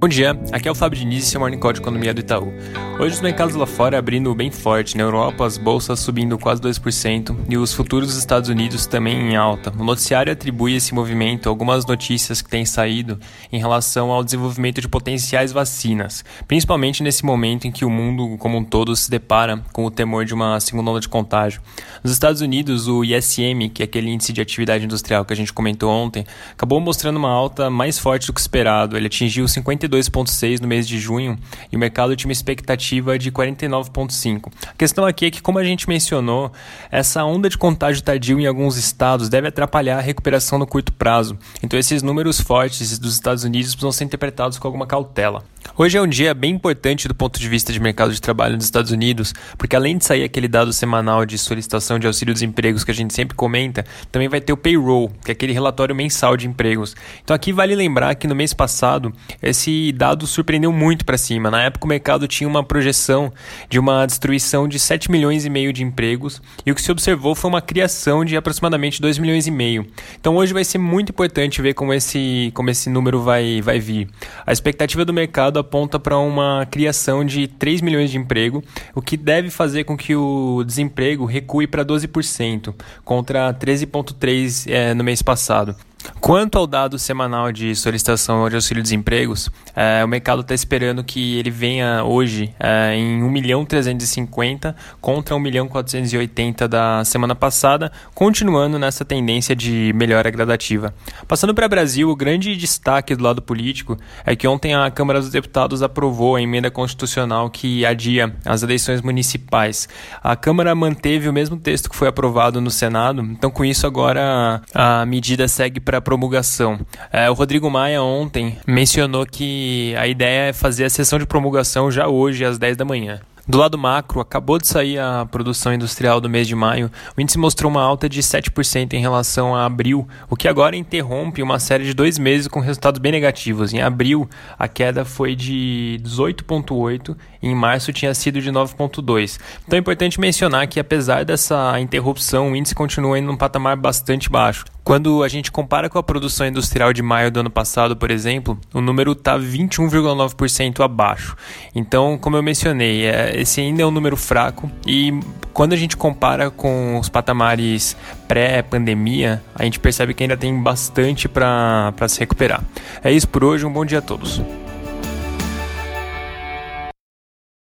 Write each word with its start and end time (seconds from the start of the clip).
Bom 0.00 0.06
dia, 0.06 0.38
aqui 0.52 0.68
é 0.68 0.70
o 0.70 0.76
Fábio 0.76 0.96
Diniz, 0.96 1.24
seu 1.24 1.40
Morning 1.40 1.58
Call 1.58 1.72
de 1.72 1.80
Economia 1.80 2.14
do 2.14 2.20
Itaú. 2.20 2.52
Hoje 3.00 3.16
os 3.16 3.20
mercados 3.20 3.56
lá 3.56 3.66
fora 3.66 3.98
abrindo 3.98 4.32
bem 4.32 4.48
forte, 4.48 4.96
na 4.96 5.02
Europa 5.02 5.44
as 5.44 5.58
bolsas 5.58 5.98
subindo 5.98 6.38
quase 6.38 6.62
2% 6.62 7.36
e 7.48 7.56
os 7.56 7.72
futuros 7.72 8.08
dos 8.08 8.16
Estados 8.16 8.48
Unidos 8.48 8.86
também 8.86 9.16
em 9.16 9.36
alta. 9.36 9.72
O 9.76 9.82
noticiário 9.82 10.32
atribui 10.32 10.76
esse 10.76 10.94
movimento 10.94 11.48
a 11.48 11.50
algumas 11.50 11.84
notícias 11.84 12.40
que 12.40 12.48
têm 12.48 12.64
saído 12.64 13.18
em 13.52 13.58
relação 13.58 14.12
ao 14.12 14.22
desenvolvimento 14.22 14.80
de 14.80 14.88
potenciais 14.88 15.50
vacinas, 15.50 16.24
principalmente 16.46 17.02
nesse 17.02 17.24
momento 17.24 17.66
em 17.66 17.72
que 17.72 17.84
o 17.84 17.90
mundo 17.90 18.36
como 18.38 18.58
um 18.58 18.64
todo 18.64 18.94
se 18.94 19.10
depara 19.10 19.60
com 19.72 19.84
o 19.84 19.90
temor 19.90 20.24
de 20.24 20.34
uma 20.34 20.60
segunda 20.60 20.92
onda 20.92 21.00
de 21.00 21.08
contágio. 21.08 21.60
Nos 22.04 22.12
Estados 22.12 22.40
Unidos, 22.40 22.86
o 22.86 23.04
ISM, 23.04 23.68
que 23.72 23.82
é 23.82 23.84
aquele 23.84 24.10
índice 24.10 24.32
de 24.32 24.40
atividade 24.40 24.84
industrial 24.84 25.24
que 25.24 25.32
a 25.32 25.36
gente 25.36 25.52
comentou 25.52 25.90
ontem, 25.90 26.24
acabou 26.52 26.80
mostrando 26.80 27.16
uma 27.16 27.30
alta 27.30 27.68
mais 27.68 27.98
forte 27.98 28.28
do 28.28 28.32
que 28.32 28.40
esperado. 28.40 28.96
Ele 28.96 29.06
atingiu 29.06 29.46
52 29.48 29.87
42,6 29.88 30.60
no 30.60 30.68
mês 30.68 30.86
de 30.86 30.98
junho 30.98 31.38
e 31.70 31.76
o 31.76 31.78
mercado 31.78 32.14
tinha 32.14 32.28
uma 32.28 32.32
expectativa 32.32 33.18
de 33.18 33.30
49,5. 33.32 34.52
A 34.68 34.72
questão 34.74 35.04
aqui 35.04 35.26
é 35.26 35.30
que, 35.30 35.42
como 35.42 35.58
a 35.58 35.64
gente 35.64 35.88
mencionou, 35.88 36.52
essa 36.90 37.24
onda 37.24 37.48
de 37.48 37.58
contágio 37.58 38.02
tardio 38.02 38.38
em 38.40 38.46
alguns 38.46 38.76
estados 38.76 39.28
deve 39.28 39.48
atrapalhar 39.48 39.98
a 39.98 40.02
recuperação 40.02 40.58
no 40.58 40.66
curto 40.66 40.92
prazo. 40.92 41.38
Então, 41.62 41.78
esses 41.78 42.02
números 42.02 42.40
fortes 42.40 42.98
dos 42.98 43.14
Estados 43.14 43.44
Unidos 43.44 43.72
precisam 43.72 43.92
ser 43.92 44.04
interpretados 44.04 44.58
com 44.58 44.68
alguma 44.68 44.86
cautela. 44.86 45.44
Hoje 45.76 45.96
é 45.96 46.02
um 46.02 46.06
dia 46.06 46.34
bem 46.34 46.54
importante 46.54 47.06
do 47.06 47.14
ponto 47.14 47.38
de 47.38 47.48
vista 47.48 47.72
de 47.72 47.78
mercado 47.78 48.12
de 48.12 48.20
trabalho 48.20 48.56
nos 48.56 48.64
Estados 48.64 48.90
Unidos, 48.90 49.32
porque 49.56 49.76
além 49.76 49.96
de 49.96 50.04
sair 50.04 50.24
aquele 50.24 50.48
dado 50.48 50.72
semanal 50.72 51.24
de 51.24 51.38
solicitação 51.38 51.98
de 51.98 52.06
auxílio-desempregos 52.06 52.82
que 52.82 52.90
a 52.90 52.94
gente 52.94 53.14
sempre 53.14 53.36
comenta, 53.36 53.84
também 54.10 54.28
vai 54.28 54.40
ter 54.40 54.52
o 54.52 54.56
payroll, 54.56 55.10
que 55.24 55.30
é 55.30 55.32
aquele 55.32 55.52
relatório 55.52 55.94
mensal 55.94 56.36
de 56.36 56.48
empregos. 56.48 56.96
Então 57.22 57.34
aqui 57.34 57.52
vale 57.52 57.76
lembrar 57.76 58.14
que 58.16 58.26
no 58.26 58.34
mês 58.34 58.52
passado 58.52 59.12
esse 59.40 59.92
dado 59.92 60.26
surpreendeu 60.26 60.72
muito 60.72 61.04
para 61.04 61.16
cima. 61.16 61.50
Na 61.50 61.62
época 61.62 61.84
o 61.84 61.88
mercado 61.88 62.26
tinha 62.26 62.48
uma 62.48 62.64
projeção 62.64 63.32
de 63.68 63.78
uma 63.78 64.04
destruição 64.04 64.66
de 64.66 64.78
7 64.78 65.10
milhões 65.10 65.44
e 65.44 65.50
meio 65.50 65.72
de 65.72 65.84
empregos 65.84 66.42
e 66.66 66.72
o 66.72 66.74
que 66.74 66.82
se 66.82 66.90
observou 66.90 67.34
foi 67.34 67.50
uma 67.50 67.62
criação 67.62 68.24
de 68.24 68.36
aproximadamente 68.36 69.00
2 69.00 69.18
milhões 69.18 69.46
e 69.46 69.50
meio. 69.50 69.86
Então 70.18 70.36
hoje 70.36 70.52
vai 70.52 70.64
ser 70.64 70.78
muito 70.78 71.10
importante 71.10 71.62
ver 71.62 71.74
como 71.74 71.92
esse, 71.92 72.50
como 72.54 72.70
esse 72.70 72.90
número 72.90 73.22
vai, 73.22 73.60
vai 73.60 73.78
vir. 73.78 74.08
A 74.44 74.52
expectativa 74.52 75.04
do 75.04 75.12
mercado 75.12 75.57
aponta 75.58 75.98
para 75.98 76.18
uma 76.18 76.66
criação 76.70 77.24
de 77.24 77.46
3 77.46 77.80
milhões 77.80 78.10
de 78.10 78.18
emprego, 78.18 78.62
o 78.94 79.02
que 79.02 79.16
deve 79.16 79.50
fazer 79.50 79.84
com 79.84 79.96
que 79.96 80.14
o 80.14 80.62
desemprego 80.64 81.24
recue 81.24 81.66
para 81.66 81.84
12%, 81.84 82.74
contra 83.04 83.52
13,3% 83.52 84.70
é, 84.70 84.94
no 84.94 85.04
mês 85.04 85.22
passado. 85.22 85.74
Quanto 86.20 86.58
ao 86.58 86.66
dado 86.66 86.98
semanal 86.98 87.52
de 87.52 87.74
solicitação 87.74 88.48
de 88.48 88.54
auxílio-desempregos, 88.54 89.50
é, 89.74 90.04
o 90.04 90.08
mercado 90.08 90.42
está 90.42 90.54
esperando 90.54 91.04
que 91.04 91.38
ele 91.38 91.50
venha 91.50 92.04
hoje 92.04 92.54
é, 92.58 92.94
em 92.94 93.22
1 93.22 93.30
milhão 93.30 93.64
350 93.64 94.74
contra 95.00 95.34
1 95.36 95.38
milhão 95.38 95.68
480 95.68 96.68
da 96.68 97.04
semana 97.04 97.34
passada, 97.34 97.92
continuando 98.14 98.78
nessa 98.78 99.04
tendência 99.04 99.54
de 99.54 99.92
melhora 99.94 100.30
gradativa. 100.30 100.94
Passando 101.26 101.54
para 101.54 101.66
o 101.66 101.68
Brasil, 101.68 102.10
o 102.10 102.16
grande 102.16 102.56
destaque 102.56 103.14
do 103.14 103.22
lado 103.22 103.40
político 103.40 103.96
é 104.24 104.34
que 104.34 104.46
ontem 104.46 104.74
a 104.74 104.90
Câmara 104.90 105.20
dos 105.20 105.30
Deputados 105.30 105.82
aprovou 105.82 106.36
a 106.36 106.42
emenda 106.42 106.70
constitucional 106.70 107.48
que 107.50 107.84
adia 107.86 108.34
as 108.44 108.62
eleições 108.62 109.02
municipais. 109.02 109.88
A 110.22 110.36
Câmara 110.36 110.74
manteve 110.74 111.28
o 111.28 111.32
mesmo 111.32 111.56
texto 111.56 111.88
que 111.88 111.96
foi 111.96 112.08
aprovado 112.08 112.60
no 112.60 112.70
Senado, 112.70 113.22
então 113.22 113.50
com 113.50 113.64
isso 113.64 113.86
agora 113.86 114.62
a 114.74 115.06
medida 115.06 115.46
segue 115.48 115.80
para 115.80 115.97
promulgação. 116.00 116.80
É, 117.12 117.30
o 117.30 117.34
Rodrigo 117.34 117.70
Maia 117.70 118.02
ontem 118.02 118.58
mencionou 118.66 119.26
que 119.26 119.94
a 119.96 120.06
ideia 120.06 120.48
é 120.48 120.52
fazer 120.52 120.84
a 120.84 120.90
sessão 120.90 121.18
de 121.18 121.26
promulgação 121.26 121.90
já 121.90 122.08
hoje, 122.08 122.44
às 122.44 122.58
10 122.58 122.76
da 122.76 122.84
manhã. 122.84 123.20
Do 123.48 123.56
lado 123.56 123.78
macro, 123.78 124.20
acabou 124.20 124.58
de 124.58 124.66
sair 124.66 124.98
a 124.98 125.24
produção 125.24 125.72
industrial 125.72 126.20
do 126.20 126.28
mês 126.28 126.46
de 126.46 126.54
maio. 126.54 126.90
O 127.16 127.20
índice 127.20 127.38
mostrou 127.38 127.70
uma 127.70 127.80
alta 127.80 128.06
de 128.06 128.20
7% 128.20 128.92
em 128.92 129.00
relação 129.00 129.56
a 129.56 129.64
abril, 129.64 130.06
o 130.28 130.36
que 130.36 130.46
agora 130.46 130.76
interrompe 130.76 131.42
uma 131.42 131.58
série 131.58 131.84
de 131.84 131.94
dois 131.94 132.18
meses 132.18 132.46
com 132.46 132.60
resultados 132.60 133.00
bem 133.00 133.10
negativos. 133.10 133.72
Em 133.72 133.80
abril, 133.80 134.28
a 134.58 134.68
queda 134.68 135.02
foi 135.02 135.34
de 135.34 135.98
18,8% 136.04 137.16
e 137.40 137.48
em 137.48 137.54
março 137.54 137.90
tinha 137.90 138.12
sido 138.12 138.42
de 138.42 138.50
9,2%. 138.52 139.40
Então 139.66 139.78
é 139.78 139.80
importante 139.80 140.20
mencionar 140.20 140.68
que, 140.68 140.78
apesar 140.78 141.24
dessa 141.24 141.80
interrupção, 141.80 142.52
o 142.52 142.56
índice 142.56 142.74
continua 142.74 143.18
em 143.18 143.26
um 143.26 143.36
patamar 143.36 143.78
bastante 143.78 144.28
baixo. 144.28 144.66
Quando 144.88 145.22
a 145.22 145.28
gente 145.28 145.52
compara 145.52 145.90
com 145.90 145.98
a 145.98 146.02
produção 146.02 146.46
industrial 146.46 146.94
de 146.94 147.02
maio 147.02 147.30
do 147.30 147.40
ano 147.40 147.50
passado, 147.50 147.94
por 147.94 148.10
exemplo, 148.10 148.58
o 148.72 148.80
número 148.80 149.12
está 149.12 149.38
21,9% 149.38 150.82
abaixo. 150.82 151.36
Então, 151.74 152.16
como 152.16 152.38
eu 152.38 152.42
mencionei, 152.42 153.04
é, 153.04 153.38
esse 153.38 153.60
ainda 153.60 153.82
é 153.82 153.86
um 153.86 153.90
número 153.90 154.16
fraco 154.16 154.70
e 154.86 155.12
quando 155.52 155.74
a 155.74 155.76
gente 155.76 155.94
compara 155.94 156.50
com 156.50 156.98
os 156.98 157.10
patamares 157.10 157.98
pré-pandemia, 158.26 159.42
a 159.54 159.62
gente 159.62 159.78
percebe 159.78 160.14
que 160.14 160.22
ainda 160.22 160.38
tem 160.38 160.58
bastante 160.58 161.28
para 161.28 161.92
se 162.08 162.18
recuperar. 162.20 162.64
É 163.04 163.12
isso 163.12 163.28
por 163.28 163.44
hoje, 163.44 163.66
um 163.66 163.70
bom 163.70 163.84
dia 163.84 163.98
a 163.98 164.02
todos. 164.02 164.40